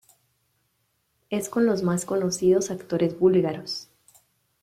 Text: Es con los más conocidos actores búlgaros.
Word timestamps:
Es 1.29 1.47
con 1.47 1.67
los 1.67 1.83
más 1.83 2.05
conocidos 2.05 2.71
actores 2.71 3.19
búlgaros. 3.19 3.87